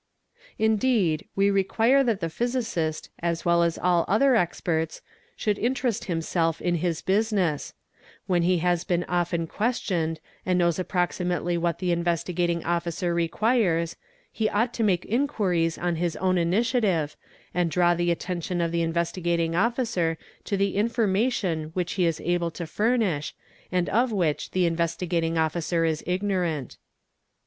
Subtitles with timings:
[0.29, 5.59] | Indeed we require that the physicist as well as all other experts —~ should
[5.59, 7.75] interest himself in his business;
[8.25, 13.95] when he has been often ques tioned and knows approximately what the Investigating Officer requires—
[14.31, 17.15] he ought to make inquiries on his own initative
[17.53, 22.49] and draw the attention— of the Investigating Officer to the information which he is able
[22.49, 23.35] to furnish
[23.71, 26.77] and of which the Investigating Officer is ignorant.